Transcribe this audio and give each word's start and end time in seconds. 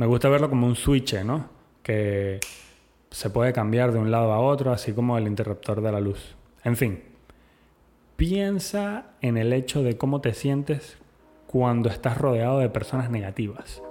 Me 0.00 0.06
gusta 0.06 0.30
verlo 0.30 0.48
como 0.48 0.66
un 0.66 0.76
switch, 0.76 1.22
¿no? 1.24 1.50
Que 1.82 2.40
se 3.10 3.28
puede 3.28 3.52
cambiar 3.52 3.92
de 3.92 3.98
un 3.98 4.10
lado 4.10 4.32
a 4.32 4.38
otro, 4.38 4.72
así 4.72 4.94
como 4.94 5.18
el 5.18 5.26
interruptor 5.26 5.82
de 5.82 5.92
la 5.92 6.00
luz. 6.00 6.36
En 6.64 6.74
fin, 6.74 7.02
piensa 8.16 9.08
en 9.20 9.36
el 9.36 9.52
hecho 9.52 9.82
de 9.82 9.98
cómo 9.98 10.22
te 10.22 10.32
sientes 10.32 10.96
cuando 11.46 11.90
estás 11.90 12.16
rodeado 12.16 12.60
de 12.60 12.70
personas 12.70 13.10
negativas. 13.10 13.82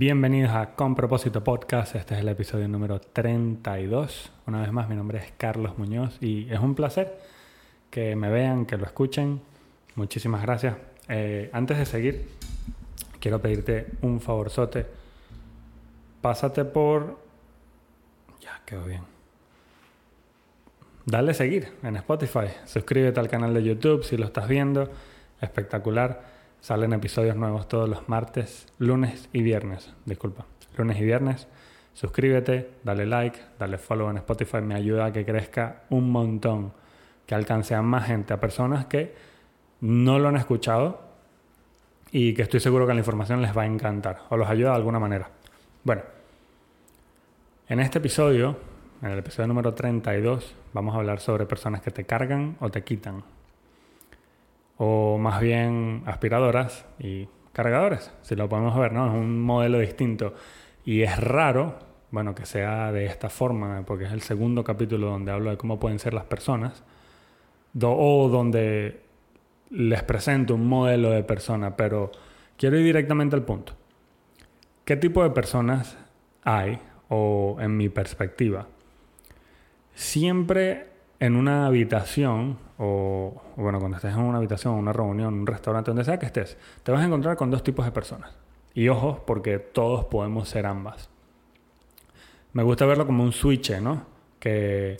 Bienvenidos 0.00 0.52
a 0.52 0.76
Con 0.76 0.94
Propósito 0.94 1.42
Podcast. 1.42 1.96
Este 1.96 2.14
es 2.14 2.20
el 2.20 2.28
episodio 2.28 2.68
número 2.68 3.00
32. 3.00 4.30
Una 4.46 4.60
vez 4.60 4.70
más, 4.70 4.88
mi 4.88 4.94
nombre 4.94 5.18
es 5.18 5.32
Carlos 5.36 5.76
Muñoz 5.76 6.18
y 6.20 6.48
es 6.52 6.60
un 6.60 6.76
placer 6.76 7.18
que 7.90 8.14
me 8.14 8.30
vean, 8.30 8.64
que 8.64 8.76
lo 8.76 8.84
escuchen. 8.84 9.40
Muchísimas 9.96 10.42
gracias. 10.42 10.76
Eh, 11.08 11.50
antes 11.52 11.78
de 11.78 11.84
seguir, 11.84 12.28
quiero 13.18 13.42
pedirte 13.42 13.88
un 14.00 14.20
favorzote. 14.20 14.86
Pásate 16.20 16.64
por. 16.64 17.18
Ya, 18.40 18.62
quedó 18.64 18.84
bien. 18.84 19.02
Dale 21.06 21.34
seguir 21.34 21.72
en 21.82 21.96
Spotify. 21.96 22.46
Suscríbete 22.66 23.18
al 23.18 23.26
canal 23.26 23.52
de 23.52 23.64
YouTube 23.64 24.04
si 24.04 24.16
lo 24.16 24.26
estás 24.26 24.46
viendo. 24.46 24.88
Espectacular. 25.40 26.37
Salen 26.60 26.92
episodios 26.92 27.36
nuevos 27.36 27.68
todos 27.68 27.88
los 27.88 28.08
martes, 28.08 28.66
lunes 28.78 29.28
y 29.32 29.42
viernes. 29.42 29.94
Disculpa, 30.04 30.46
lunes 30.76 30.98
y 30.98 31.04
viernes. 31.04 31.46
Suscríbete, 31.94 32.70
dale 32.84 33.06
like, 33.06 33.38
dale 33.58 33.78
follow 33.78 34.10
en 34.10 34.18
Spotify. 34.18 34.60
Me 34.60 34.74
ayuda 34.74 35.06
a 35.06 35.12
que 35.12 35.24
crezca 35.24 35.82
un 35.90 36.10
montón. 36.10 36.72
Que 37.26 37.34
alcance 37.34 37.74
a 37.74 37.82
más 37.82 38.06
gente, 38.06 38.32
a 38.32 38.40
personas 38.40 38.86
que 38.86 39.14
no 39.80 40.18
lo 40.18 40.28
han 40.28 40.36
escuchado 40.36 41.00
y 42.10 42.34
que 42.34 42.42
estoy 42.42 42.60
seguro 42.60 42.86
que 42.86 42.94
la 42.94 43.00
información 43.00 43.42
les 43.42 43.56
va 43.56 43.62
a 43.62 43.66
encantar 43.66 44.22
o 44.30 44.36
los 44.36 44.48
ayuda 44.48 44.70
de 44.70 44.76
alguna 44.76 44.98
manera. 44.98 45.30
Bueno, 45.84 46.02
en 47.68 47.80
este 47.80 47.98
episodio, 47.98 48.56
en 49.02 49.10
el 49.10 49.18
episodio 49.18 49.46
número 49.46 49.74
32, 49.74 50.54
vamos 50.72 50.94
a 50.94 50.98
hablar 50.98 51.20
sobre 51.20 51.46
personas 51.46 51.82
que 51.82 51.90
te 51.90 52.04
cargan 52.04 52.56
o 52.60 52.70
te 52.70 52.82
quitan 52.82 53.22
o 54.78 55.18
más 55.18 55.40
bien 55.40 56.02
aspiradoras 56.06 56.86
y 56.98 57.28
cargadores, 57.52 58.12
si 58.22 58.36
lo 58.36 58.48
podemos 58.48 58.76
ver, 58.78 58.92
¿no? 58.92 59.06
Es 59.08 59.12
un 59.12 59.42
modelo 59.42 59.80
distinto 59.80 60.34
y 60.84 61.02
es 61.02 61.18
raro, 61.18 61.78
bueno, 62.10 62.34
que 62.34 62.46
sea 62.46 62.92
de 62.92 63.04
esta 63.04 63.28
forma, 63.28 63.82
porque 63.84 64.04
es 64.04 64.12
el 64.12 64.22
segundo 64.22 64.64
capítulo 64.64 65.08
donde 65.08 65.32
hablo 65.32 65.50
de 65.50 65.56
cómo 65.56 65.78
pueden 65.80 65.98
ser 65.98 66.14
las 66.14 66.24
personas, 66.24 66.84
o 67.82 68.28
donde 68.28 69.02
les 69.70 70.02
presento 70.04 70.54
un 70.54 70.66
modelo 70.66 71.10
de 71.10 71.24
persona, 71.24 71.76
pero 71.76 72.10
quiero 72.56 72.78
ir 72.78 72.84
directamente 72.84 73.36
al 73.36 73.42
punto. 73.42 73.74
¿Qué 74.84 74.96
tipo 74.96 75.22
de 75.22 75.30
personas 75.30 75.98
hay, 76.44 76.78
o 77.08 77.58
en 77.60 77.76
mi 77.76 77.88
perspectiva? 77.88 78.68
Siempre 79.94 80.86
en 81.20 81.36
una 81.36 81.66
habitación 81.66 82.58
o, 82.78 83.42
bueno, 83.56 83.80
cuando 83.80 83.96
estés 83.96 84.14
en 84.14 84.20
una 84.20 84.38
habitación, 84.38 84.74
una 84.74 84.92
reunión, 84.92 85.34
un 85.34 85.46
restaurante, 85.46 85.90
donde 85.90 86.04
sea 86.04 86.18
que 86.18 86.26
estés, 86.26 86.56
te 86.84 86.92
vas 86.92 87.02
a 87.02 87.04
encontrar 87.04 87.36
con 87.36 87.50
dos 87.50 87.62
tipos 87.64 87.84
de 87.84 87.90
personas. 87.90 88.36
Y 88.72 88.88
ojos, 88.88 89.18
porque 89.26 89.58
todos 89.58 90.04
podemos 90.04 90.48
ser 90.48 90.66
ambas. 90.66 91.10
Me 92.52 92.62
gusta 92.62 92.86
verlo 92.86 93.06
como 93.06 93.24
un 93.24 93.32
switch, 93.32 93.78
¿no? 93.80 94.06
Que 94.38 94.96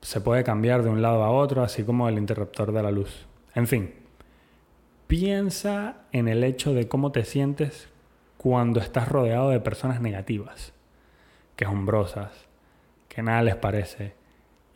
se 0.00 0.20
puede 0.22 0.42
cambiar 0.42 0.82
de 0.82 0.88
un 0.88 1.02
lado 1.02 1.22
a 1.22 1.30
otro, 1.30 1.62
así 1.62 1.84
como 1.84 2.08
el 2.08 2.16
interruptor 2.16 2.72
de 2.72 2.82
la 2.82 2.90
luz. 2.90 3.26
En 3.54 3.66
fin, 3.66 3.94
piensa 5.06 5.96
en 6.12 6.28
el 6.28 6.42
hecho 6.42 6.72
de 6.72 6.88
cómo 6.88 7.12
te 7.12 7.26
sientes 7.26 7.88
cuando 8.38 8.80
estás 8.80 9.08
rodeado 9.08 9.50
de 9.50 9.60
personas 9.60 10.00
negativas, 10.00 10.72
quejumbrosas, 11.56 12.32
que 13.08 13.22
nada 13.22 13.42
les 13.42 13.56
parece, 13.56 14.14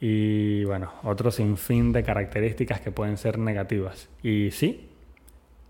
y 0.01 0.65
bueno, 0.65 0.93
otro 1.03 1.31
sinfín 1.31 1.93
de 1.93 2.03
características 2.03 2.81
que 2.81 2.91
pueden 2.91 3.17
ser 3.17 3.39
negativas. 3.39 4.09
Y 4.23 4.51
sí, 4.51 4.91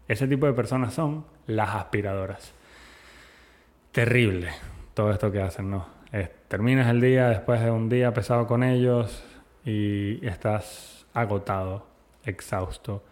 ese 0.08 0.26
tipo 0.26 0.46
de 0.46 0.52
personas 0.52 0.94
son 0.94 1.24
las 1.46 1.74
aspiradoras. 1.74 2.52
Terrible 3.92 4.50
todo 4.94 5.10
esto 5.10 5.30
que 5.30 5.40
hacen, 5.40 5.70
¿no? 5.70 5.96
terminas 6.48 6.88
el 6.88 7.00
día 7.00 7.28
después 7.28 7.60
de 7.60 7.70
un 7.70 7.88
día 7.88 8.14
pesado 8.14 8.46
con 8.46 8.62
ellos 8.62 9.22
y 9.64 10.24
estás 10.26 11.06
agotado, 11.12 11.86
exhausto, 12.24 13.02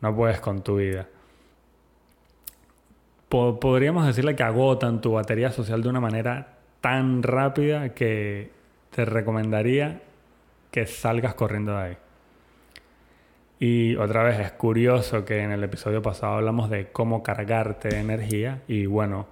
no 0.00 0.14
puedes 0.14 0.40
con 0.40 0.62
tu 0.62 0.76
vida. 0.76 1.08
podríamos 3.28 4.06
decirle 4.06 4.36
que 4.36 4.42
agotan 4.42 5.00
tu 5.00 5.12
batería 5.12 5.50
social 5.50 5.82
de 5.82 5.88
una 5.88 6.00
manera 6.00 6.58
tan 6.80 7.22
rápida 7.22 7.88
que 7.94 8.50
te 8.94 9.04
recomendaría 9.04 10.02
que 10.76 10.86
salgas 10.86 11.34
corriendo 11.34 11.72
de 11.72 11.82
ahí. 11.82 11.96
Y 13.58 13.96
otra 13.96 14.22
vez 14.22 14.38
es 14.40 14.52
curioso 14.52 15.24
que 15.24 15.40
en 15.42 15.50
el 15.50 15.64
episodio 15.64 16.02
pasado 16.02 16.34
hablamos 16.34 16.68
de 16.68 16.92
cómo 16.92 17.22
cargarte 17.22 17.88
de 17.88 18.00
energía 18.00 18.62
y 18.68 18.84
bueno, 18.84 19.26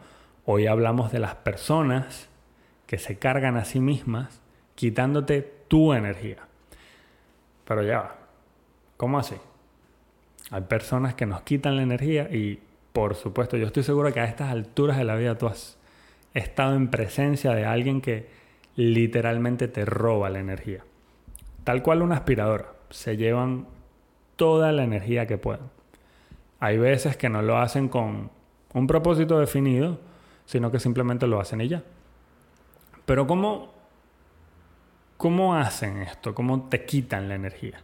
hoy 0.47 0.67
hablamos 0.67 1.13
de 1.13 1.19
las 1.19 1.35
personas 1.35 2.31
que 2.87 2.97
se 2.97 3.19
cargan 3.19 3.59
a 3.59 3.67
sí 3.67 3.79
mismas 3.79 4.41
quitándote 4.75 5.43
tu 5.69 5.93
energía. 5.93 6.39
Pero 7.67 7.83
ya 7.83 8.15
¿cómo 8.97 9.19
así? 9.19 9.37
Hay 10.51 10.63
personas 10.63 11.13
que 11.15 11.27
nos 11.27 11.43
quitan 11.43 11.77
la 11.77 11.83
energía 11.83 12.23
y 12.35 12.59
por 12.95 13.17
supuesto 13.17 13.59
yo 13.59 13.67
estoy 13.67 13.83
seguro 13.83 14.11
que 14.15 14.21
a 14.21 14.25
estas 14.25 14.51
alturas 14.51 14.97
de 14.97 15.05
la 15.05 15.15
vida 15.15 15.37
tú 15.37 15.47
has 15.47 15.77
estado 16.33 16.75
en 16.75 16.89
presencia 16.89 17.51
de 17.51 17.67
alguien 17.67 18.01
que 18.01 18.31
literalmente 18.77 19.69
te 19.69 19.85
roba 19.85 20.31
la 20.31 20.39
energía. 20.39 20.85
Tal 21.65 21.83
cual 21.83 22.03
una 22.03 22.17
aspiradora. 22.17 22.73
Se 22.91 23.17
llevan 23.17 23.67
toda 24.37 24.71
la 24.73 24.85
energía 24.85 25.27
que 25.27 25.39
puedan. 25.39 25.71
Hay 26.61 26.79
veces 26.79 27.17
que 27.17 27.29
no 27.29 27.43
lo 27.43 27.59
hacen 27.59 27.89
con 27.89 28.31
un 28.73 28.87
propósito 28.87 29.39
definido, 29.39 29.99
sino 30.45 30.71
que 30.71 30.79
simplemente 30.79 31.27
lo 31.27 31.41
hacen 31.41 31.61
y 31.61 31.69
ya. 31.69 31.83
Pero 33.07 33.27
¿cómo, 33.27 33.73
cómo 35.17 35.55
hacen 35.57 35.99
esto? 35.99 36.35
¿Cómo 36.35 36.69
te 36.69 36.85
quitan 36.85 37.29
la 37.29 37.35
energía? 37.35 37.81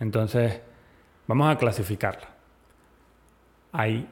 Entonces, 0.00 0.60
vamos 1.26 1.50
a 1.50 1.58
clasificarla. 1.58 2.28
Hay 3.72 4.08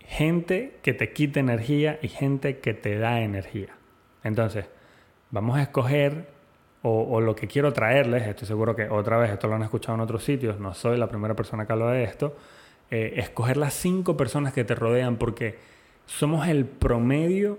gente 0.00 0.78
que 0.82 0.94
te 0.94 1.12
quita 1.12 1.40
energía 1.40 1.98
y 2.02 2.08
gente 2.08 2.58
que 2.58 2.74
te 2.74 2.98
da 2.98 3.20
energía. 3.20 3.74
Entonces, 4.22 4.66
vamos 5.30 5.56
a 5.56 5.62
escoger 5.62 6.33
o, 6.86 7.18
lo 7.22 7.34
que 7.34 7.46
quiero 7.46 7.72
traerles, 7.72 8.26
estoy 8.26 8.46
seguro 8.46 8.76
que 8.76 8.90
otra 8.90 9.16
vez 9.16 9.30
esto 9.30 9.48
lo 9.48 9.54
han 9.54 9.62
escuchado 9.62 9.94
en 9.94 10.02
otros 10.02 10.22
sitios, 10.22 10.60
no 10.60 10.74
soy 10.74 10.98
la 10.98 11.08
primera 11.08 11.34
persona 11.34 11.66
que 11.66 11.72
habla 11.72 11.90
de 11.92 12.04
esto, 12.04 12.36
eh, 12.90 13.14
escoger 13.16 13.56
las 13.56 13.72
cinco 13.72 14.18
personas 14.18 14.52
que 14.52 14.64
te 14.64 14.74
rodean 14.74 15.16
porque 15.16 15.56
somos 16.04 16.46
el 16.46 16.66
promedio 16.66 17.58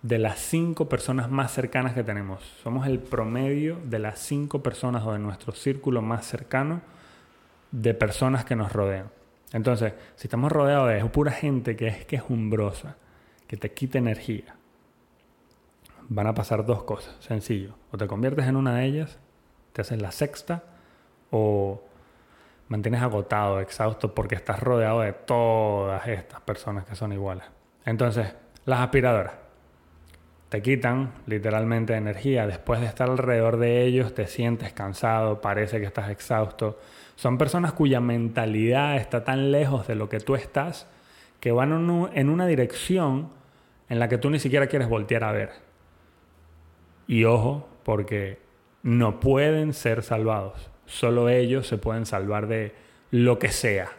de 0.00 0.18
las 0.18 0.38
cinco 0.38 0.88
personas 0.88 1.30
más 1.30 1.52
cercanas 1.52 1.92
que 1.92 2.02
tenemos. 2.02 2.42
Somos 2.62 2.86
el 2.86 2.98
promedio 2.98 3.78
de 3.84 3.98
las 3.98 4.18
cinco 4.18 4.62
personas 4.62 5.04
o 5.04 5.12
de 5.12 5.18
nuestro 5.18 5.52
círculo 5.52 6.00
más 6.00 6.24
cercano 6.24 6.80
de 7.72 7.92
personas 7.92 8.46
que 8.46 8.56
nos 8.56 8.72
rodean. 8.72 9.10
Entonces, 9.52 9.92
si 10.16 10.28
estamos 10.28 10.50
rodeados 10.50 10.88
de 10.88 11.04
pura 11.10 11.30
gente 11.30 11.76
que 11.76 11.88
es 11.88 12.06
quejumbrosa, 12.06 12.96
que 13.46 13.58
te 13.58 13.70
quita 13.72 13.98
energía, 13.98 14.56
van 16.14 16.26
a 16.26 16.34
pasar 16.34 16.64
dos 16.66 16.82
cosas, 16.82 17.16
sencillo. 17.20 17.74
O 17.90 17.98
te 17.98 18.06
conviertes 18.06 18.46
en 18.46 18.56
una 18.56 18.76
de 18.76 18.84
ellas, 18.84 19.18
te 19.72 19.80
haces 19.80 20.00
la 20.00 20.12
sexta, 20.12 20.62
o 21.30 21.82
mantienes 22.68 23.02
agotado, 23.02 23.60
exhausto, 23.60 24.14
porque 24.14 24.34
estás 24.34 24.60
rodeado 24.60 25.00
de 25.00 25.12
todas 25.12 26.06
estas 26.06 26.40
personas 26.42 26.84
que 26.84 26.94
son 26.94 27.12
iguales. 27.12 27.44
Entonces, 27.84 28.34
las 28.66 28.80
aspiradoras 28.80 29.32
te 30.50 30.60
quitan 30.60 31.12
literalmente 31.26 31.94
energía. 31.94 32.46
Después 32.46 32.80
de 32.80 32.86
estar 32.86 33.08
alrededor 33.08 33.56
de 33.56 33.84
ellos, 33.84 34.14
te 34.14 34.26
sientes 34.26 34.74
cansado, 34.74 35.40
parece 35.40 35.80
que 35.80 35.86
estás 35.86 36.10
exhausto. 36.10 36.78
Son 37.16 37.38
personas 37.38 37.72
cuya 37.72 38.00
mentalidad 38.00 38.96
está 38.96 39.24
tan 39.24 39.50
lejos 39.50 39.86
de 39.86 39.94
lo 39.94 40.10
que 40.10 40.20
tú 40.20 40.34
estás 40.34 40.86
que 41.40 41.52
van 41.52 41.72
en 42.14 42.28
una 42.28 42.46
dirección 42.46 43.30
en 43.88 43.98
la 43.98 44.08
que 44.08 44.18
tú 44.18 44.30
ni 44.30 44.38
siquiera 44.38 44.66
quieres 44.66 44.88
voltear 44.88 45.24
a 45.24 45.32
ver. 45.32 45.71
Y 47.12 47.24
ojo, 47.24 47.68
porque 47.82 48.38
no 48.82 49.20
pueden 49.20 49.74
ser 49.74 50.02
salvados. 50.02 50.70
Solo 50.86 51.28
ellos 51.28 51.66
se 51.66 51.76
pueden 51.76 52.06
salvar 52.06 52.46
de 52.46 52.72
lo 53.10 53.38
que 53.38 53.50
sea. 53.50 53.90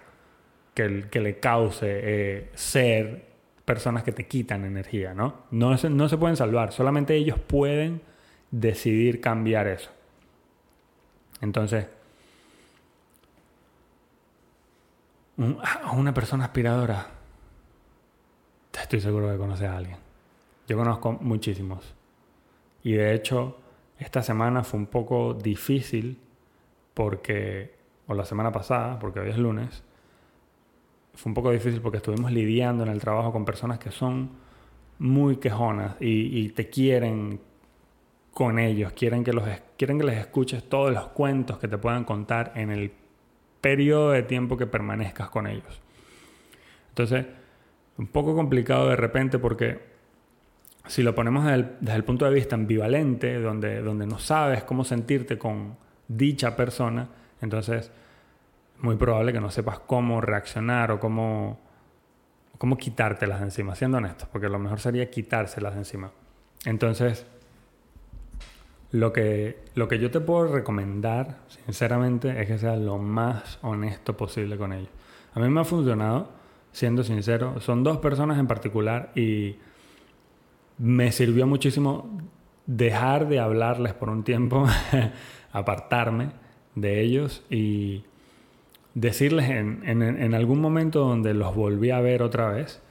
que, 0.73 0.89
le 0.89 1.39
cause 1.39 1.85
eh, 1.85 2.49
ser 2.55 3.27
personas 3.65 4.01
que 4.01 4.13
te 4.13 4.25
quitan 4.25 4.65
energía, 4.65 5.13
¿no? 5.13 5.43
No 5.51 5.77
se, 5.77 5.91
no 5.91 6.09
se 6.09 6.17
pueden 6.17 6.35
salvar, 6.35 6.71
solamente 6.73 7.13
ellos 7.13 7.37
pueden 7.37 8.01
decidir 8.49 9.21
cambiar 9.21 9.67
eso. 9.67 9.91
Entonces, 11.39 11.85
una 15.37 16.13
persona 16.15 16.45
aspiradora, 16.45 17.11
estoy 18.81 19.01
seguro 19.01 19.31
que 19.31 19.37
conoce 19.37 19.67
a 19.67 19.77
alguien. 19.77 19.97
Yo 20.67 20.75
conozco 20.77 21.11
muchísimos. 21.11 21.93
Y 22.83 22.93
de 22.93 23.13
hecho, 23.13 23.57
esta 23.97 24.21
semana 24.21 24.63
fue 24.63 24.79
un 24.79 24.87
poco 24.87 25.33
difícil 25.33 26.19
porque, 26.93 27.75
o 28.07 28.13
la 28.13 28.25
semana 28.25 28.51
pasada, 28.51 28.99
porque 28.99 29.19
hoy 29.19 29.29
es 29.29 29.37
lunes, 29.37 29.83
fue 31.13 31.29
un 31.29 31.33
poco 31.33 31.51
difícil 31.51 31.79
porque 31.81 31.97
estuvimos 31.97 32.31
lidiando 32.31 32.83
en 32.83 32.89
el 32.89 32.99
trabajo 32.99 33.31
con 33.31 33.45
personas 33.45 33.79
que 33.79 33.91
son 33.91 34.31
muy 34.99 35.37
quejonas 35.37 35.95
y, 35.99 36.49
te 36.49 36.69
quieren 36.69 37.39
con 38.33 38.59
ellos, 38.59 38.93
quieren 38.93 39.23
que, 39.23 39.31
los, 39.31 39.43
quieren 39.77 39.99
que 39.99 40.05
les 40.05 40.17
escuches 40.17 40.67
todos 40.67 40.91
los 40.91 41.07
cuentos 41.09 41.59
que 41.59 41.67
te 41.67 41.77
puedan 41.77 42.03
contar 42.03 42.51
en 42.55 42.71
el 42.71 42.91
periodo 43.61 44.11
de 44.11 44.23
tiempo 44.23 44.57
que 44.57 44.65
permanezcas 44.65 45.29
con 45.29 45.47
ellos. 45.47 45.81
Entonces, 46.89 47.25
un 47.97 48.07
poco 48.07 48.35
complicado 48.35 48.89
de 48.89 48.95
repente 48.95 49.39
porque 49.39 49.92
si 50.87 51.03
lo 51.03 51.15
ponemos 51.15 51.45
desde 51.45 51.95
el, 51.95 52.03
punto 52.03 52.25
de 52.25 52.33
vista 52.33 52.55
ambivalente, 52.55 53.39
donde, 53.39 53.81
donde 53.81 54.05
no 54.05 54.19
sabes 54.19 54.63
cómo 54.63 54.83
sentirte 54.83 55.37
con 55.37 55.77
dicha 56.07 56.55
persona, 56.55 57.07
entonces 57.41 57.91
muy 58.79 58.97
probable 58.97 59.31
que 59.31 59.39
no 59.39 59.49
sepas 59.49 59.79
cómo 59.79 60.19
reaccionar 60.19 60.91
o 60.91 60.99
cómo, 60.99 61.59
cómo 62.57 62.77
quitártelas 62.77 63.39
de 63.39 63.45
encima, 63.45 63.75
siendo 63.75 63.97
honesto, 63.97 64.27
porque 64.31 64.49
lo 64.49 64.59
mejor 64.59 64.79
sería 64.79 65.09
quitárselas 65.09 65.73
de 65.73 65.79
encima. 65.79 66.11
Entonces, 66.65 67.25
lo 68.91 69.13
que, 69.13 69.63
lo 69.75 69.87
que 69.87 69.99
yo 69.99 70.11
te 70.11 70.19
puedo 70.19 70.47
recomendar, 70.53 71.37
sinceramente, 71.65 72.41
es 72.41 72.47
que 72.47 72.57
seas 72.57 72.77
lo 72.77 72.97
más 72.97 73.57
honesto 73.61 74.17
posible 74.17 74.57
con 74.57 74.73
ellos. 74.73 74.91
A 75.33 75.39
mí 75.39 75.49
me 75.49 75.61
ha 75.61 75.65
funcionado, 75.65 76.29
siendo 76.73 77.03
sincero. 77.03 77.59
Son 77.59 77.83
dos 77.83 77.97
personas 77.99 78.37
en 78.37 78.47
particular 78.47 79.11
y 79.15 79.55
me 80.77 81.11
sirvió 81.11 81.47
muchísimo 81.47 82.19
dejar 82.65 83.27
de 83.27 83.39
hablarles 83.39 83.93
por 83.93 84.09
un 84.09 84.23
tiempo, 84.23 84.65
apartarme 85.51 86.31
de 86.75 87.01
ellos 87.01 87.43
y 87.49 88.05
decirles 88.93 89.49
en, 89.49 90.33
algún 90.33 90.61
momento 90.61 90.99
donde 90.99 91.33
los 91.33 91.55
volví 91.55 91.91
a 91.91 91.99
ver 91.99 92.21
otra 92.23 92.49
vez, 92.49 92.81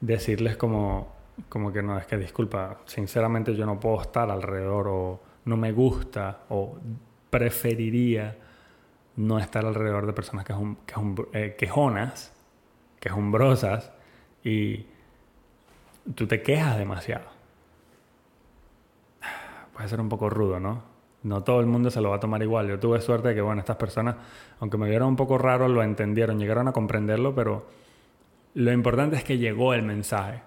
decirles 0.00 0.56
como, 0.56 1.14
como 1.48 1.72
que 1.72 1.82
no, 1.82 1.98
es 1.98 2.06
que 2.06 2.16
disculpa, 2.16 2.80
sinceramente 2.86 3.54
yo 3.54 3.66
no 3.66 3.80
puedo 3.80 4.00
estar 4.00 4.30
alrededor 4.30 4.88
o 4.88 5.20
no 5.44 5.56
me 5.56 5.72
gusta 5.72 6.40
o 6.48 6.78
preferiría 7.30 8.36
no 9.16 9.38
estar 9.38 9.66
alrededor 9.66 10.06
de 10.06 10.12
personas 10.12 10.44
que, 10.44 10.54
que, 10.86 10.94
eh, 11.32 11.56
quejonas, 11.58 12.32
quejumbrosas 13.00 13.92
y 14.44 14.86
tú 16.14 16.26
te 16.26 16.42
quejas 16.42 16.78
demasiado. 16.78 17.26
Puede 19.72 19.88
ser 19.88 20.00
un 20.00 20.08
poco 20.08 20.28
rudo, 20.28 20.58
¿no? 20.60 20.98
no 21.22 21.42
todo 21.42 21.60
el 21.60 21.66
mundo 21.66 21.90
se 21.90 22.00
lo 22.00 22.10
va 22.10 22.16
a 22.16 22.20
tomar 22.20 22.42
igual. 22.42 22.68
Yo 22.68 22.78
tuve 22.78 23.00
suerte 23.00 23.28
de 23.28 23.34
que, 23.34 23.40
bueno, 23.40 23.60
estas 23.60 23.76
personas, 23.76 24.16
aunque 24.60 24.78
me 24.78 24.88
vieron 24.88 25.08
un 25.08 25.16
poco 25.16 25.38
raro, 25.38 25.68
lo 25.68 25.82
entendieron, 25.82 26.38
llegaron 26.38 26.68
a 26.68 26.72
comprenderlo, 26.72 27.34
pero 27.34 27.66
lo 28.54 28.72
importante 28.72 29.16
es 29.16 29.24
que 29.24 29.38
llegó 29.38 29.74
el 29.74 29.82
mensaje. 29.82 30.42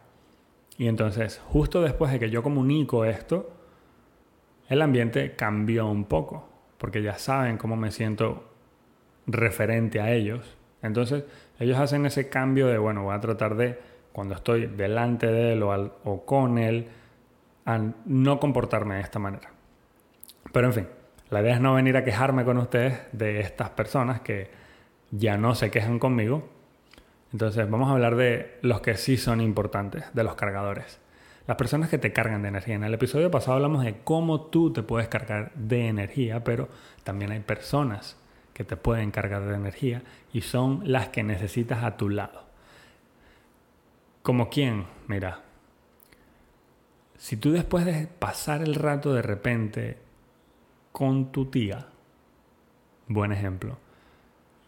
Y 0.78 0.88
entonces, 0.88 1.42
justo 1.48 1.82
después 1.82 2.12
de 2.12 2.20
que 2.20 2.30
yo 2.30 2.42
comunico 2.42 3.06
esto, 3.06 3.52
el 4.70 4.82
ambiente 4.82 5.36
cambió 5.36 5.88
un 5.88 6.06
poco, 6.06 6.48
porque 6.78 7.02
ya 7.02 7.18
saben 7.18 7.58
cómo 7.58 7.76
me 7.76 7.92
siento 7.92 8.44
referente 9.28 10.00
a 10.00 10.12
ellos. 10.12 10.58
Entonces, 10.82 11.26
ellos 11.60 11.78
hacen 11.78 12.06
ese 12.06 12.30
cambio 12.30 12.68
de, 12.68 12.78
bueno, 12.78 13.04
voy 13.04 13.16
a 13.16 13.20
tratar 13.20 13.56
de, 13.56 13.80
cuando 14.12 14.36
estoy 14.36 14.68
delante 14.68 15.28
de 15.28 15.54
él 15.54 15.64
o, 15.64 15.72
o 16.04 16.26
con 16.26 16.58
él, 16.58 16.88
a 17.66 17.80
no 18.06 18.40
comportarme 18.40 18.96
de 18.96 19.02
esta 19.02 19.20
manera. 19.20 19.50
Pero 20.52 20.68
en 20.68 20.74
fin, 20.74 20.88
la 21.30 21.42
idea 21.42 21.56
es 21.56 21.62
no 21.62 21.76
venir 21.76 21.96
a 21.96 22.04
quejarme 22.04 22.44
con 22.44 22.58
ustedes 22.58 23.00
de 23.14 23.40
estas 23.40 23.70
personas 23.70 24.22
que 24.22 24.50
ya 25.12 25.38
no 25.38 25.56
se 25.56 25.72
quejan 25.72 26.00
conmigo. 26.00 26.50
Entonces 27.32 27.70
vamos 27.70 27.90
a 27.90 27.94
hablar 27.94 28.16
de 28.16 28.58
los 28.62 28.82
que 28.82 28.96
sí 28.96 29.18
son 29.18 29.40
importantes, 29.40 30.04
de 30.14 30.24
los 30.24 30.36
cargadores. 30.36 31.00
Las 31.48 31.58
personas 31.58 31.90
que 31.90 31.98
te 31.98 32.14
cargan 32.14 32.42
de 32.42 32.50
energía. 32.50 32.76
En 32.76 32.84
el 32.84 32.94
episodio 32.94 33.32
pasado 33.32 33.56
hablamos 33.56 33.84
de 33.84 34.00
cómo 34.04 34.42
tú 34.42 34.74
te 34.74 34.84
puedes 34.84 35.08
cargar 35.08 35.52
de 35.56 35.88
energía, 35.88 36.44
pero 36.44 36.70
también 37.04 37.32
hay 37.32 37.40
personas 37.40 38.18
que 38.54 38.64
te 38.64 38.78
pueden 38.78 39.12
cargar 39.12 39.46
de 39.46 39.56
energía 39.56 40.04
y 40.34 40.42
son 40.42 40.82
las 40.84 41.10
que 41.10 41.24
necesitas 41.24 41.84
a 41.84 41.98
tu 41.98 42.10
lado. 42.10 42.51
¿Como 44.22 44.50
quién? 44.50 44.86
Mira, 45.08 45.42
si 47.18 47.38
tú 47.38 47.52
después 47.52 47.86
de 47.86 48.08
pasar 48.08 48.62
el 48.62 48.76
rato 48.76 49.14
de 49.14 49.22
repente 49.22 49.98
con 50.92 51.32
tu 51.32 51.46
tía. 51.46 51.88
Buen 53.08 53.32
ejemplo. 53.32 53.78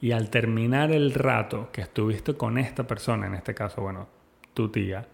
Y 0.02 0.12
al 0.12 0.30
terminar 0.30 0.92
el 0.92 1.14
rato 1.14 1.70
que 1.72 1.82
estuviste 1.82 2.34
con 2.36 2.58
esta 2.58 2.86
persona, 2.86 3.28
en 3.28 3.36
este 3.36 3.54
caso, 3.54 3.82
bueno, 3.82 4.08
tu 4.54 4.70
tía, 4.70 5.08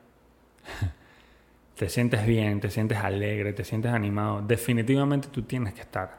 te 1.75 1.89
sientes 1.89 2.25
bien, 2.25 2.59
te 2.59 2.71
sientes 2.71 2.97
alegre, 2.97 3.53
te 3.53 3.63
sientes 3.63 3.91
animado, 3.91 4.41
definitivamente 4.41 5.27
tú 5.29 5.43
tienes 5.43 5.73
que 5.73 5.81
estar. 5.81 6.17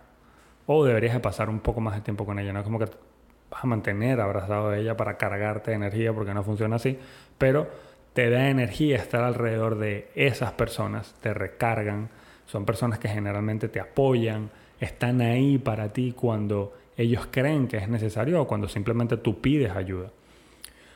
O 0.67 0.85
deberías 0.85 1.15
de 1.15 1.21
pasar 1.21 1.51
un 1.51 1.61
poco 1.61 1.81
más 1.81 1.97
de 1.97 2.03
tiempo 2.03 2.25
con 2.25 2.39
ella. 2.39 2.53
No 2.53 2.61
es 2.61 2.65
como 2.65 2.79
que 2.79 2.87
vas 3.51 3.65
a 3.65 3.67
mantener 3.67 4.21
abrazado 4.21 4.71
de 4.71 4.81
ella 4.81 4.97
para 4.97 5.17
cargarte 5.17 5.73
de 5.73 5.77
energía 5.77 6.13
porque 6.13 6.33
no 6.33 6.45
funciona 6.45 6.77
así, 6.77 6.97
pero 7.39 7.69
te 8.13 8.31
da 8.31 8.49
energía 8.49 8.97
estar 8.97 9.23
alrededor 9.23 9.79
de 9.79 10.11
esas 10.15 10.53
personas, 10.53 11.15
te 11.21 11.33
recargan, 11.33 12.09
son 12.47 12.65
personas 12.65 12.99
que 12.99 13.09
generalmente 13.09 13.69
te 13.69 13.81
apoyan, 13.81 14.51
están 14.81 15.21
ahí 15.21 15.59
para 15.59 15.93
ti 15.93 16.13
cuando 16.17 16.77
ellos 16.97 17.29
creen 17.31 17.69
que 17.69 17.77
es 17.77 17.89
necesario 17.89 18.43
o 18.43 18.47
cuando 18.47 18.69
simplemente 18.69 19.17
tú 19.17 19.41
pides 19.41 19.71
ayuda. 19.73 20.11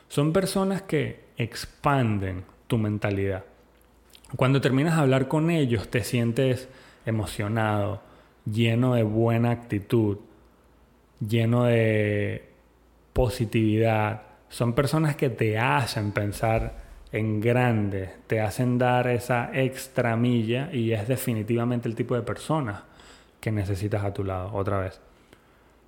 Son 0.09 0.33
personas 0.33 0.81
que 0.81 1.25
expanden 1.37 2.43
tu 2.67 2.77
mentalidad. 2.77 3.43
Cuando 4.35 4.59
terminas 4.59 4.95
de 4.95 5.01
hablar 5.01 5.27
con 5.27 5.49
ellos 5.49 5.87
te 5.89 6.03
sientes 6.03 6.67
emocionado, 7.05 8.01
lleno 8.45 8.95
de 8.95 9.03
buena 9.03 9.51
actitud, 9.51 10.17
lleno 11.25 11.65
de 11.65 12.49
positividad. 13.13 14.23
Son 14.49 14.73
personas 14.73 15.15
que 15.15 15.29
te 15.29 15.57
hacen 15.57 16.11
pensar 16.11 16.84
en 17.11 17.39
grande, 17.39 18.09
te 18.27 18.41
hacen 18.41 18.77
dar 18.77 19.07
esa 19.07 19.51
extra 19.53 20.15
milla 20.15 20.69
y 20.73 20.91
es 20.91 21.07
definitivamente 21.07 21.87
el 21.87 21.95
tipo 21.95 22.15
de 22.15 22.21
personas 22.21 22.83
que 23.39 23.51
necesitas 23.51 24.03
a 24.03 24.13
tu 24.13 24.23
lado. 24.23 24.51
Otra 24.53 24.79
vez. 24.79 24.99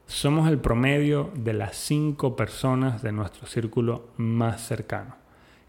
Somos 0.06 0.50
el 0.50 0.60
promedio 0.60 1.32
de 1.36 1.54
las 1.54 1.76
cinco 1.76 2.36
personas 2.36 3.02
de 3.02 3.12
nuestro 3.12 3.46
círculo 3.46 4.06
más 4.16 4.62
cercano. 4.66 5.16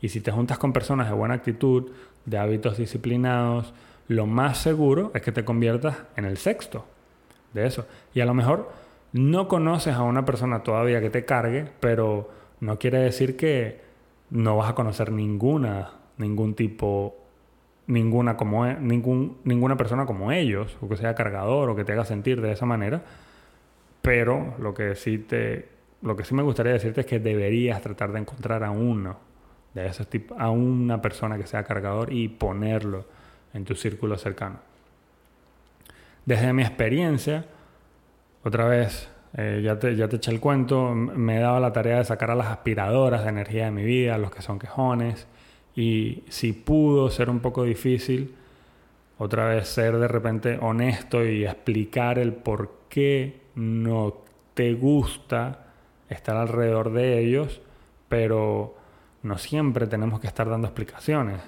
Y 0.00 0.11
si 0.11 0.21
te 0.21 0.31
juntas 0.31 0.59
con 0.59 0.73
personas 0.73 1.09
de 1.09 1.14
buena 1.14 1.35
actitud, 1.35 1.90
de 2.25 2.38
hábitos 2.38 2.76
disciplinados, 2.76 3.75
lo 4.07 4.26
más 4.26 4.59
seguro 4.59 5.11
es 5.14 5.23
que 5.23 5.33
te 5.33 5.45
conviertas 5.45 5.97
en 6.17 6.25
el 6.25 6.37
sexto 6.37 6.87
de 7.52 7.67
eso. 7.67 7.87
Y 8.14 8.21
a 8.21 8.26
lo 8.26 8.35
mejor 8.35 8.71
no 9.12 9.49
conoces 9.49 9.95
a 9.95 10.02
una 10.02 10.25
persona 10.25 10.62
todavía 10.62 11.00
que 11.00 11.11
te 11.11 11.25
cargue, 11.25 11.69
pero 11.81 12.31
no 12.61 12.78
quiere 12.78 12.99
decir 12.99 13.37
que 13.37 13.88
no 14.31 14.57
vas 14.57 14.71
a 14.71 14.75
conocer 14.75 15.13
ninguna, 15.13 15.91
ningún 16.19 16.55
tipo 16.55 17.29
ninguna, 17.89 18.37
como, 18.37 18.67
e, 18.67 18.79
ningún, 18.79 19.39
ninguna 19.45 19.77
persona 19.77 20.07
como 20.07 20.31
ellos, 20.31 20.77
o 20.81 20.89
que 20.89 20.97
sea 20.97 21.15
cargador, 21.15 21.71
o 21.71 21.75
que 21.75 21.85
te 21.85 21.93
haga 21.93 22.05
sentir 22.05 22.41
de 22.41 22.53
esa 22.53 22.67
manera. 22.67 23.03
Pero 24.03 24.55
lo 24.61 24.75
que 24.75 24.95
sí, 24.95 25.19
te, 25.19 25.69
lo 26.03 26.15
que 26.15 26.25
sí 26.25 26.35
me 26.35 26.43
gustaría 26.43 26.73
decirte 26.73 27.01
es 27.01 27.07
que 27.07 27.19
deberías 27.19 27.81
tratar 27.83 28.13
de 28.13 28.21
encontrar 28.21 28.63
a 28.63 28.71
uno 28.71 29.17
de 29.75 29.87
esos 29.87 30.09
tipos, 30.09 30.39
a 30.39 30.51
una 30.51 31.03
persona 31.03 31.37
que 31.37 31.47
sea 31.47 31.65
cargador 31.65 32.13
y 32.13 32.29
ponerlo 32.29 33.07
en 33.55 33.65
tu 33.65 33.75
círculo 33.75 34.17
cercano. 34.17 34.61
Desde 36.25 36.53
mi 36.53 36.63
experiencia, 36.63 37.47
otra 38.45 38.67
vez, 38.67 39.09
eh, 39.37 39.61
ya, 39.63 39.79
te, 39.79 39.95
ya 39.95 40.09
te 40.09 40.17
eché 40.17 40.31
el 40.31 40.41
cuento, 40.41 40.95
me 40.95 41.37
he 41.37 41.41
dado 41.41 41.61
la 41.61 41.73
tarea 41.73 41.99
de 41.99 42.05
sacar 42.05 42.31
a 42.31 42.35
las 42.35 42.49
aspiradoras 42.49 43.25
de 43.25 43.29
energía 43.29 43.67
de 43.67 43.71
mi 43.71 43.85
vida, 43.85 44.19
los 44.19 44.31
que 44.31 44.43
son 44.43 44.59
quejones, 44.59 45.27
y 45.77 46.25
si 46.29 46.53
pudo 46.53 47.11
ser 47.11 47.31
un 47.31 47.41
poco 47.41 47.65
difícil, 47.65 48.35
otra 49.19 49.47
vez 49.47 49.69
ser 49.69 49.99
de 49.99 50.09
repente 50.09 50.59
honesto 50.61 51.25
y 51.25 51.45
explicar 51.45 52.19
el 52.19 52.33
por 52.33 52.73
qué 52.89 53.41
no 53.55 54.15
te 54.55 54.75
gusta 54.75 55.67
estar 56.09 56.37
alrededor 56.37 56.93
de 56.93 57.21
ellos, 57.21 57.61
pero 58.09 58.77
no 59.23 59.39
siempre 59.39 59.87
tenemos 59.87 60.21
que 60.21 60.29
estar 60.29 60.49
dando 60.49 60.69
explicaciones. 60.69 61.41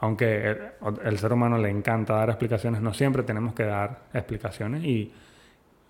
Aunque 0.00 0.56
el, 1.04 1.18
ser 1.18 1.32
humano 1.32 1.58
le 1.58 1.70
encanta 1.70 2.14
dar 2.14 2.30
explicaciones, 2.30 2.80
no 2.80 2.94
siempre 2.94 3.22
tenemos 3.22 3.52
que 3.54 3.64
dar 3.64 4.00
explicaciones 4.14 4.84
y 4.84 5.12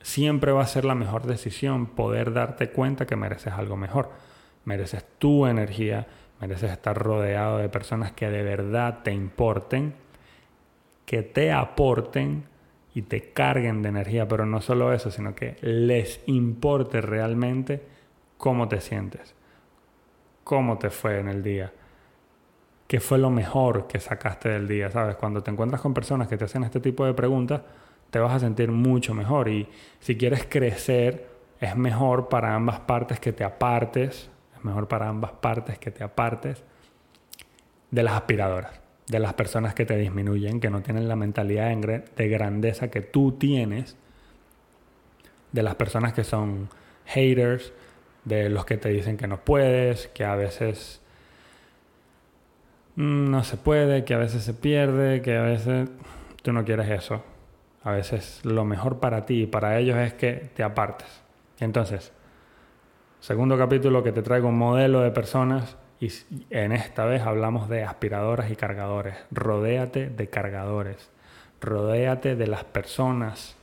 siempre 0.01 0.53
va 0.53 0.63
a 0.63 0.67
ser 0.67 0.85
la 0.85 0.95
mejor 0.95 1.27
decisión 1.27 1.87
poder 1.87 2.33
darte 2.33 2.71
cuenta 2.71 3.07
que 3.07 3.17
mereces 3.17 3.53
algo 3.53 3.77
mejor. 3.77 4.11
Mereces 4.65 5.05
tu 5.19 5.47
energía, 5.47 6.07
mereces 6.41 6.71
estar 6.71 6.97
rodeado 6.97 7.59
de 7.59 7.69
personas 7.69 8.13
que 8.13 8.31
de 8.31 8.43
verdad 8.43 9.01
te 9.03 9.13
importen, 9.13 9.95
que 11.05 11.23
te 11.23 11.53
aporten 11.53 12.45
y 12.95 13.03
te 13.03 13.33
carguen 13.33 13.83
de 13.83 13.91
energía, 13.91 14.27
pero 14.29 14.47
no 14.47 14.61
solo 14.61 14.93
eso, 14.93 15.11
sino 15.11 15.35
que 15.35 15.57
les 15.61 16.21
importe 16.27 17.01
realmente 17.01 17.83
cómo 18.37 18.69
te 18.69 18.81
sientes, 18.81 19.35
cómo 20.45 20.79
te 20.79 20.91
fue 20.91 21.19
en 21.19 21.29
el 21.29 21.43
día, 21.43 21.73
qué 22.87 23.01
fue 23.01 23.19
lo 23.19 23.31
mejor 23.31 23.87
que 23.87 24.01
sacaste 24.01 24.49
del 24.49 24.67
día, 24.67 24.91
¿sabes? 24.91 25.17
Cuando 25.17 25.43
te 25.43 25.51
encuentras 25.51 25.81
con 25.81 25.95
personas 25.95 26.29
que 26.29 26.37
te 26.37 26.45
hacen 26.45 26.65
este 26.65 26.81
tipo 26.81 27.05
de 27.05 27.15
preguntas, 27.15 27.63
te 28.11 28.19
vas 28.19 28.33
a 28.33 28.41
sentir 28.41 28.71
mucho 28.71 29.15
mejor 29.15 29.49
y 29.49 29.69
si 30.01 30.17
quieres 30.17 30.47
crecer, 30.49 31.29
es 31.61 31.77
mejor 31.77 32.29
para 32.29 32.55
ambas 32.55 32.81
partes 32.81 33.21
que 33.21 33.33
te 33.33 33.45
apartes, 33.45 34.31
es 34.57 34.65
mejor 34.65 34.89
para 34.89 35.09
ambas 35.09 35.33
partes 35.33 35.79
que 35.79 35.91
te 35.91 36.05
apartes 36.05 36.63
de 37.91 38.03
las 38.03 38.15
aspiradoras 38.15 38.89
de 39.09 39.19
las 39.19 39.35
personas 39.35 39.75
que 39.75 39.87
te 39.87 39.97
disminuyen, 39.97 40.61
que 40.61 40.71
no 40.71 40.83
tienen 40.83 41.09
la 41.09 41.17
mentalidad 41.17 41.75
de 41.75 42.29
grandeza 42.29 42.89
que 42.89 43.01
tú 43.01 43.33
tienes, 43.33 43.97
de 45.53 45.63
las 45.63 45.77
personas 45.77 46.13
que 46.13 46.25
son 46.25 46.69
haters, 47.07 47.73
de 48.25 48.51
los 48.51 48.67
que 48.67 48.77
te 48.77 48.91
dicen 48.91 49.17
que 49.17 49.27
no 49.27 49.39
puedes, 49.41 50.09
que 50.09 50.25
a 50.25 50.35
veces 50.35 51.01
mm, 52.97 53.31
no 53.31 53.45
se 53.45 53.57
puede, 53.57 54.05
que 54.05 54.13
a 54.13 54.19
veces 54.19 54.45
se 54.45 54.53
pierde, 54.53 55.23
que 55.23 55.39
a 55.39 55.43
veces 55.43 55.89
tú 56.43 56.53
no 56.53 56.65
quieres 56.65 56.91
eso. 56.91 57.25
A 57.89 57.93
veces 57.93 58.45
lo 58.45 58.67
mejor 58.67 59.01
para 59.01 59.25
ti 59.25 59.45
y 59.45 59.47
para 59.47 59.79
ellos 59.79 59.97
es 59.97 60.13
que 60.13 60.51
te 60.55 60.63
apartes. 60.63 61.09
Entonces, 61.59 62.13
segundo 63.19 63.57
capítulo 63.57 64.03
que 64.03 64.13
te 64.13 64.21
traigo 64.21 64.51
un 64.51 64.59
modelo 64.59 65.01
de 65.01 65.11
personas 65.11 65.79
y 65.99 66.13
en 66.51 66.73
esta 66.73 67.07
vez 67.07 67.23
hablamos 67.23 67.71
de 67.71 67.85
aspiradoras 67.85 68.51
y 68.51 68.57
cargadores. 68.57 69.17
Rodéate 69.31 70.11
de 70.11 70.29
cargadores. 70.29 71.11
Rodéate 71.63 72.37
de 72.37 72.47
las 72.47 72.63
personas 72.63 73.57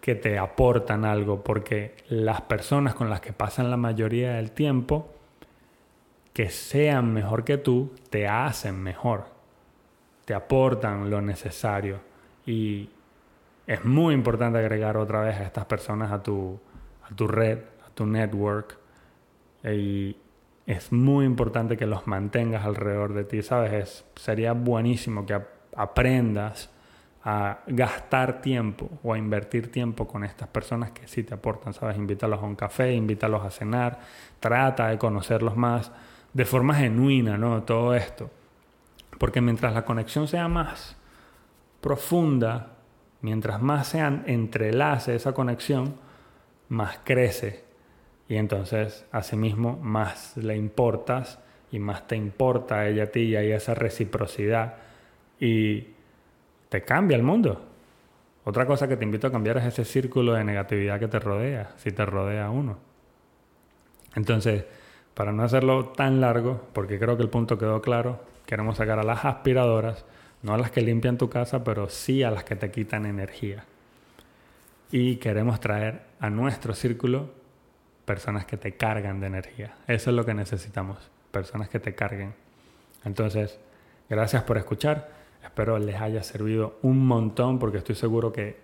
que 0.00 0.14
te 0.14 0.38
aportan 0.38 1.04
algo, 1.04 1.44
porque 1.44 1.96
las 2.08 2.40
personas 2.40 2.94
con 2.94 3.10
las 3.10 3.20
que 3.20 3.34
pasan 3.34 3.70
la 3.70 3.76
mayoría 3.76 4.36
del 4.36 4.52
tiempo, 4.52 5.12
que 6.32 6.48
sean 6.48 7.12
mejor 7.12 7.44
que 7.44 7.58
tú, 7.58 7.92
te 8.08 8.26
hacen 8.26 8.82
mejor. 8.82 9.26
Te 10.24 10.32
aportan 10.32 11.10
lo 11.10 11.20
necesario. 11.20 12.05
Y 12.46 12.88
es 13.66 13.84
muy 13.84 14.14
importante 14.14 14.58
agregar 14.58 14.96
otra 14.96 15.20
vez 15.20 15.36
a 15.36 15.42
estas 15.42 15.64
personas 15.64 16.12
a 16.12 16.22
tu, 16.22 16.58
a 17.02 17.14
tu 17.14 17.26
red, 17.26 17.58
a 17.86 17.90
tu 17.90 18.06
network. 18.06 18.78
Y 19.64 20.16
es 20.66 20.92
muy 20.92 21.26
importante 21.26 21.76
que 21.76 21.86
los 21.86 22.06
mantengas 22.06 22.64
alrededor 22.64 23.12
de 23.12 23.24
ti, 23.24 23.42
¿sabes? 23.42 24.04
sería 24.14 24.52
buenísimo 24.52 25.26
que 25.26 25.40
aprendas 25.76 26.70
a 27.24 27.58
gastar 27.66 28.40
tiempo 28.40 28.88
o 29.02 29.12
a 29.12 29.18
invertir 29.18 29.72
tiempo 29.72 30.06
con 30.06 30.22
estas 30.22 30.46
personas 30.46 30.92
que 30.92 31.08
sí 31.08 31.24
te 31.24 31.34
aportan, 31.34 31.74
¿sabes? 31.74 31.96
Invítalos 31.96 32.40
a 32.40 32.44
un 32.44 32.54
café, 32.54 32.92
invítalos 32.92 33.44
a 33.44 33.50
cenar, 33.50 33.98
trata 34.38 34.86
de 34.88 34.98
conocerlos 34.98 35.56
más 35.56 35.90
de 36.32 36.44
forma 36.44 36.74
genuina, 36.74 37.36
¿no? 37.36 37.64
Todo 37.64 37.96
esto. 37.96 38.30
Porque 39.18 39.40
mientras 39.40 39.74
la 39.74 39.84
conexión 39.84 40.28
sea 40.28 40.46
más 40.46 40.96
profunda, 41.86 42.78
mientras 43.20 43.62
más 43.62 43.86
sean 43.86 44.24
entrelace 44.26 45.14
esa 45.14 45.32
conexión, 45.32 45.94
más 46.68 46.98
crece 47.04 47.62
y 48.28 48.34
entonces, 48.34 49.06
asimismo, 49.12 49.78
más 49.80 50.36
le 50.36 50.56
importas 50.56 51.38
y 51.70 51.78
más 51.78 52.08
te 52.08 52.16
importa 52.16 52.80
a 52.80 52.88
ella 52.88 53.04
a 53.04 53.06
ti 53.06 53.20
y 53.20 53.36
hay 53.36 53.52
esa 53.52 53.74
reciprocidad 53.74 54.74
y 55.38 55.86
te 56.70 56.82
cambia 56.82 57.16
el 57.16 57.22
mundo. 57.22 57.64
Otra 58.42 58.66
cosa 58.66 58.88
que 58.88 58.96
te 58.96 59.04
invito 59.04 59.28
a 59.28 59.30
cambiar 59.30 59.58
es 59.58 59.66
ese 59.66 59.84
círculo 59.84 60.32
de 60.32 60.42
negatividad 60.42 60.98
que 60.98 61.06
te 61.06 61.20
rodea, 61.20 61.70
si 61.76 61.92
te 61.92 62.04
rodea 62.04 62.50
uno. 62.50 62.78
Entonces, 64.16 64.64
para 65.14 65.30
no 65.30 65.44
hacerlo 65.44 65.90
tan 65.90 66.20
largo, 66.20 66.66
porque 66.72 66.98
creo 66.98 67.16
que 67.16 67.22
el 67.22 67.30
punto 67.30 67.56
quedó 67.56 67.80
claro, 67.80 68.24
queremos 68.44 68.76
sacar 68.78 68.98
a 68.98 69.04
las 69.04 69.24
aspiradoras, 69.24 70.04
no 70.42 70.54
a 70.54 70.58
las 70.58 70.70
que 70.70 70.80
limpian 70.80 71.18
tu 71.18 71.28
casa, 71.28 71.64
pero 71.64 71.88
sí 71.88 72.22
a 72.22 72.30
las 72.30 72.44
que 72.44 72.56
te 72.56 72.70
quitan 72.70 73.06
energía. 73.06 73.64
Y 74.90 75.16
queremos 75.16 75.60
traer 75.60 76.02
a 76.20 76.30
nuestro 76.30 76.74
círculo 76.74 77.30
personas 78.04 78.46
que 78.46 78.56
te 78.56 78.76
cargan 78.76 79.20
de 79.20 79.26
energía. 79.26 79.74
Eso 79.88 80.10
es 80.10 80.16
lo 80.16 80.24
que 80.24 80.34
necesitamos, 80.34 81.10
personas 81.32 81.68
que 81.68 81.80
te 81.80 81.94
carguen. 81.94 82.34
Entonces, 83.04 83.58
gracias 84.08 84.44
por 84.44 84.58
escuchar. 84.58 85.10
Espero 85.42 85.78
les 85.78 86.00
haya 86.00 86.22
servido 86.22 86.78
un 86.82 87.06
montón 87.06 87.58
porque 87.58 87.78
estoy 87.78 87.94
seguro 87.94 88.32
que 88.32 88.58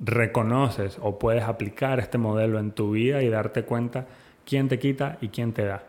reconoces 0.00 0.98
o 1.00 1.18
puedes 1.18 1.44
aplicar 1.44 2.00
este 2.00 2.18
modelo 2.18 2.58
en 2.58 2.72
tu 2.72 2.92
vida 2.92 3.22
y 3.22 3.28
darte 3.28 3.64
cuenta 3.64 4.06
quién 4.44 4.68
te 4.68 4.78
quita 4.78 5.18
y 5.20 5.28
quién 5.28 5.52
te 5.52 5.64
da. 5.64 5.84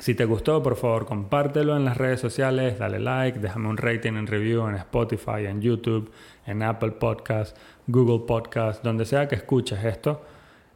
Si 0.00 0.14
te 0.14 0.24
gustó, 0.24 0.62
por 0.62 0.76
favor, 0.76 1.06
compártelo 1.06 1.76
en 1.76 1.84
las 1.84 1.96
redes 1.96 2.20
sociales, 2.20 2.78
dale 2.78 2.98
like, 2.98 3.38
déjame 3.38 3.68
un 3.68 3.76
rating 3.76 4.12
en 4.12 4.26
review 4.26 4.68
en 4.68 4.76
Spotify, 4.76 5.46
en 5.46 5.60
YouTube, 5.60 6.10
en 6.46 6.62
Apple 6.62 6.92
Podcast, 6.92 7.56
Google 7.86 8.26
Podcast, 8.26 8.82
donde 8.84 9.04
sea 9.04 9.28
que 9.28 9.34
escuches 9.34 9.84
esto 9.84 10.22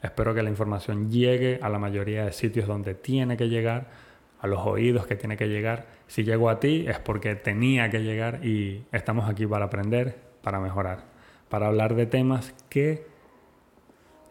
Espero 0.03 0.35
que 0.35 0.43
la 0.43 0.51
información 0.51 1.11
llegue 1.11 1.61
a 1.63 1.69
la 1.69 1.79
mayoría 1.79 2.25
de 2.25 2.33
sitios 2.33 2.67
donde 2.67 2.95
tiene 2.95 3.37
que 3.37 3.49
llegar, 3.49 3.87
a 4.41 4.49
los 4.49 4.67
oídos 4.67 5.07
que 5.07 5.15
tiene 5.15 5.37
que 5.37 5.47
llegar. 5.47 5.87
Si 6.09 6.25
llegó 6.25 6.51
a 6.51 6.59
ti 6.59 6.85
es 6.89 6.99
porque 6.99 7.37
tenía 7.37 7.89
que 7.89 8.01
llegar 8.01 8.45
y 8.45 8.83
estamos 8.91 9.31
aquí 9.31 9.47
para 9.47 9.67
aprender, 9.67 10.19
para 10.43 10.59
mejorar, 10.59 11.05
para 11.49 11.69
hablar 11.69 11.95
de 11.95 12.07
temas 12.07 12.53
que 12.69 13.07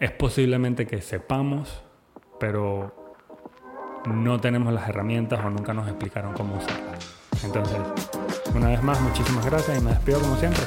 es 0.01 0.11
posiblemente 0.11 0.85
que 0.85 1.01
sepamos, 1.01 1.81
pero 2.37 2.93
no 4.05 4.39
tenemos 4.39 4.73
las 4.73 4.87
herramientas 4.89 5.39
o 5.43 5.49
nunca 5.49 5.73
nos 5.73 5.87
explicaron 5.87 6.33
cómo 6.33 6.57
usarlas. 6.57 7.05
Entonces, 7.43 7.77
una 8.55 8.67
vez 8.67 8.83
más, 8.83 8.99
muchísimas 9.01 9.45
gracias 9.45 9.77
y 9.77 9.81
me 9.81 9.91
despido 9.91 10.19
como 10.19 10.35
siempre. 10.37 10.63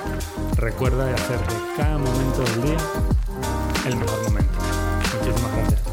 Recuerda 0.56 1.06
de 1.06 1.14
hacer 1.14 1.38
de 1.38 1.54
cada 1.76 1.98
momento 1.98 2.42
del 2.42 2.62
día 2.62 2.76
el 3.86 3.96
mejor 3.96 4.22
momento. 4.28 4.54
Muchísimas 5.20 5.56
gracias. 5.56 5.83